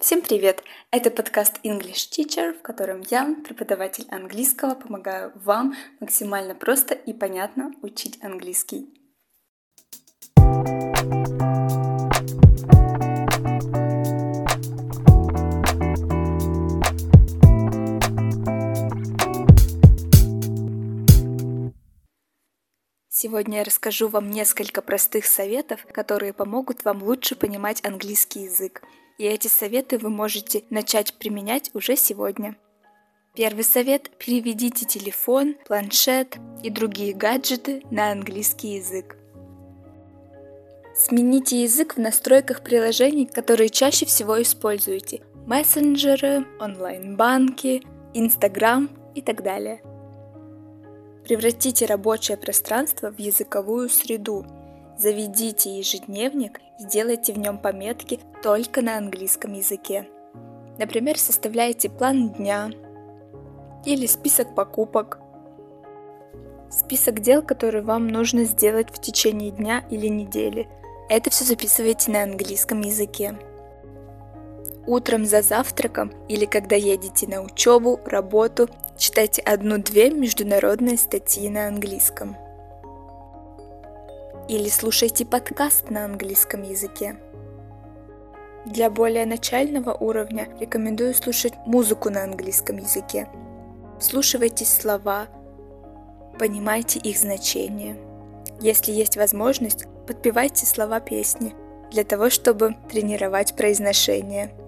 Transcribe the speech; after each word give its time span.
Всем 0.00 0.22
привет! 0.22 0.64
Это 0.90 1.10
подкаст 1.10 1.60
English 1.62 2.08
Teacher, 2.10 2.58
в 2.58 2.62
котором 2.62 3.02
я, 3.10 3.36
преподаватель 3.44 4.06
английского, 4.08 4.74
помогаю 4.74 5.30
вам 5.34 5.74
максимально 6.00 6.54
просто 6.54 6.94
и 6.94 7.12
понятно 7.12 7.74
учить 7.82 8.18
английский. 8.22 8.88
Сегодня 23.10 23.58
я 23.58 23.64
расскажу 23.64 24.08
вам 24.08 24.30
несколько 24.30 24.80
простых 24.80 25.26
советов, 25.26 25.84
которые 25.92 26.32
помогут 26.32 26.86
вам 26.86 27.02
лучше 27.02 27.36
понимать 27.36 27.84
английский 27.84 28.44
язык. 28.44 28.80
И 29.20 29.24
эти 29.24 29.48
советы 29.48 29.98
вы 29.98 30.08
можете 30.08 30.64
начать 30.70 31.12
применять 31.12 31.70
уже 31.74 31.94
сегодня. 31.94 32.56
Первый 33.34 33.64
совет– 33.64 34.08
переведите 34.18 34.86
телефон, 34.86 35.56
планшет 35.66 36.38
и 36.62 36.70
другие 36.70 37.12
гаджеты 37.12 37.82
на 37.90 38.12
английский 38.12 38.76
язык. 38.76 39.18
Смените 40.96 41.62
язык 41.62 41.96
в 41.96 42.00
настройках 42.00 42.62
приложений, 42.62 43.26
которые 43.26 43.68
чаще 43.68 44.06
всего 44.06 44.40
используете. 44.40 45.20
Мессенджеры, 45.44 46.46
онлайн-банки, 46.58 47.82
Инстаграм 48.14 48.88
и 49.14 49.20
так 49.20 49.42
далее– 49.42 49.82
Превратите 51.30 51.86
рабочее 51.86 52.36
пространство 52.36 53.12
в 53.12 53.20
языковую 53.20 53.88
среду. 53.88 54.44
Заведите 55.00 55.78
ежедневник 55.78 56.60
сделайте 56.78 57.32
в 57.32 57.38
нем 57.38 57.56
пометки 57.56 58.20
только 58.42 58.82
на 58.82 58.98
английском 58.98 59.54
языке. 59.54 60.06
Например, 60.78 61.18
составляйте 61.18 61.88
план 61.88 62.28
дня 62.28 62.70
или 63.86 64.04
список 64.04 64.54
покупок. 64.54 65.18
Список 66.70 67.20
дел, 67.20 67.40
которые 67.40 67.82
вам 67.82 68.08
нужно 68.08 68.44
сделать 68.44 68.90
в 68.90 69.00
течение 69.00 69.52
дня 69.52 69.86
или 69.88 70.06
недели. 70.06 70.68
Это 71.08 71.30
все 71.30 71.46
записывайте 71.46 72.10
на 72.10 72.24
английском 72.24 72.82
языке. 72.82 73.38
Утром 74.86 75.24
за 75.24 75.40
завтраком 75.40 76.12
или 76.28 76.44
когда 76.44 76.76
едете 76.76 77.26
на 77.26 77.40
учебу, 77.40 77.98
работу, 78.04 78.68
читайте 78.98 79.40
одну-две 79.40 80.10
международные 80.10 80.98
статьи 80.98 81.48
на 81.48 81.68
английском. 81.68 82.36
Или 84.50 84.68
слушайте 84.68 85.24
подкаст 85.24 85.90
на 85.90 86.04
английском 86.04 86.64
языке. 86.64 87.14
Для 88.66 88.90
более 88.90 89.24
начального 89.24 89.92
уровня 89.92 90.48
рекомендую 90.58 91.14
слушать 91.14 91.54
музыку 91.66 92.10
на 92.10 92.24
английском 92.24 92.78
языке. 92.78 93.28
Слушайте 94.00 94.64
слова, 94.64 95.28
понимайте 96.36 96.98
их 96.98 97.16
значение. 97.16 97.96
Если 98.60 98.90
есть 98.90 99.16
возможность, 99.16 99.84
подпевайте 100.08 100.66
слова 100.66 100.98
песни 100.98 101.54
для 101.92 102.02
того, 102.02 102.28
чтобы 102.28 102.74
тренировать 102.90 103.54
произношение– 103.54 104.52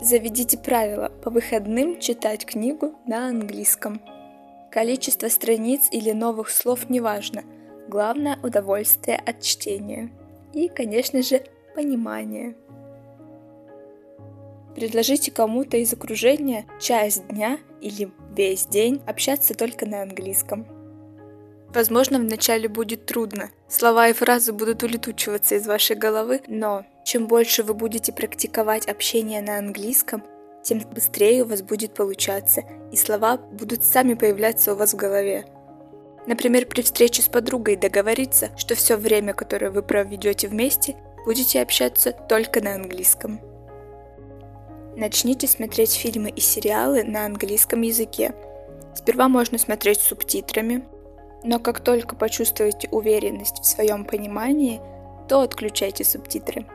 Заведите 0.00 0.56
правило 0.56 1.10
по 1.24 1.30
выходным 1.30 1.98
читать 1.98 2.46
книгу 2.46 2.94
на 3.04 3.26
английском. 3.26 4.00
Количество 4.70 5.26
страниц 5.26 5.88
или 5.90 6.12
новых 6.12 6.50
слов 6.50 6.88
не 6.88 7.00
важно. 7.00 7.42
Главное– 7.88 8.38
удовольствие 8.42 9.16
от 9.16 9.40
чтения. 9.40 10.10
И, 10.52 10.68
конечно 10.68 11.22
же, 11.22 11.42
понимание. 11.74 12.54
Предложите 14.74 15.32
кому-то 15.32 15.78
из 15.78 15.92
окружения 15.94 16.66
часть 16.78 17.26
дня 17.28 17.58
или 17.80 18.10
весь 18.36 18.66
день 18.66 19.00
общаться 19.06 19.54
только 19.54 19.86
на 19.86 20.02
английском. 20.02 20.66
Возможно, 21.74 22.18
вначале 22.18 22.68
будет 22.68 23.06
трудно. 23.06 23.50
Слова 23.68 24.08
и 24.08 24.12
фразы 24.12 24.52
будут 24.52 24.82
улетучиваться 24.82 25.54
из 25.54 25.66
вашей 25.66 25.96
головы, 25.96 26.42
но 26.46 26.84
чем 27.04 27.26
больше 27.26 27.62
вы 27.62 27.72
будете 27.72 28.12
практиковать 28.12 28.86
общение 28.86 29.40
на 29.40 29.56
английском, 29.56 30.22
тем 30.62 30.80
быстрее 30.94 31.42
у 31.42 31.46
вас 31.46 31.62
будет 31.62 31.94
получаться, 31.94 32.64
и 32.92 32.96
слова 32.96 33.38
будут 33.38 33.82
сами 33.82 34.12
появляться 34.12 34.74
у 34.74 34.76
вас 34.76 34.92
в 34.92 34.96
голове. 34.96 35.46
Например, 36.28 36.66
при 36.66 36.82
встрече 36.82 37.22
с 37.22 37.26
подругой 37.26 37.76
договориться, 37.76 38.50
что 38.58 38.74
все 38.74 38.96
время, 38.96 39.32
которое 39.32 39.70
вы 39.70 39.82
проведете 39.82 40.46
вместе, 40.46 40.94
будете 41.24 41.62
общаться 41.62 42.12
только 42.12 42.60
на 42.60 42.74
английском. 42.74 43.40
Начните 44.94 45.46
смотреть 45.46 45.94
фильмы 45.94 46.28
и 46.28 46.40
сериалы 46.40 47.02
на 47.02 47.24
английском 47.24 47.80
языке. 47.80 48.34
Сперва 48.94 49.28
можно 49.30 49.56
смотреть 49.56 50.00
с 50.00 50.08
субтитрами, 50.08 50.84
но 51.44 51.58
как 51.58 51.80
только 51.80 52.14
почувствуете 52.14 52.88
уверенность 52.90 53.60
в 53.60 53.64
своем 53.64 54.04
понимании, 54.04 54.82
то 55.30 55.40
отключайте 55.40 56.04
субтитры. 56.04 56.66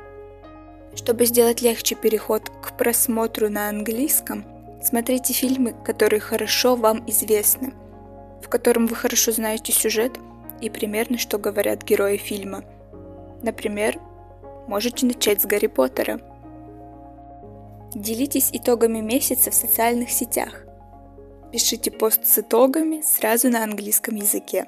Чтобы 0.96 1.26
сделать 1.26 1.62
легче 1.62 1.94
переход 1.94 2.50
к 2.50 2.76
просмотру 2.76 3.52
на 3.52 3.70
английском, 3.70 4.46
смотрите 4.82 5.32
фильмы, 5.34 5.76
которые 5.86 6.22
хорошо 6.22 6.76
вам 6.76 7.08
известны, 7.08 7.74
в 8.44 8.50
котором 8.50 8.88
вы 8.88 8.96
хорошо 8.96 9.32
знаете 9.32 9.72
сюжет 9.72 10.20
и 10.62 10.70
примерно, 10.70 11.18
что 11.18 11.38
говорят 11.38 11.84
герои 11.84 12.18
фильма. 12.18 12.64
Например, 13.42 14.00
можете 14.68 15.06
начать 15.06 15.42
с 15.42 15.46
Гарри 15.46 15.68
Поттера. 15.68 16.20
Делитесь 17.96 18.50
итогами 18.52 19.00
месяца 19.00 19.52
в 19.52 19.56
социальных 19.56 20.10
сетях. 20.12 20.66
Пишите 21.52 21.92
пост 21.92 22.26
с 22.26 22.40
итогами 22.40 23.02
сразу 23.02 23.50
на 23.50 23.64
английском 23.64 24.16
языке. 24.16 24.66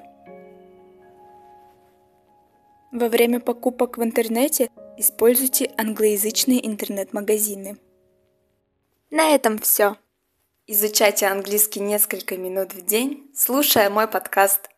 Во 2.92 3.08
время 3.08 3.40
покупок 3.40 3.98
в 3.98 4.02
интернете 4.02 4.70
Используйте 4.98 5.70
англоязычные 5.76 6.66
интернет-магазины. 6.66 7.76
На 9.10 9.34
этом 9.34 9.58
все. 9.58 9.96
Изучайте 10.68 11.26
английский 11.26 11.78
несколько 11.78 12.36
минут 12.36 12.74
в 12.74 12.84
день, 12.84 13.30
слушая 13.34 13.88
мой 13.88 14.08
подкаст– 14.08 14.68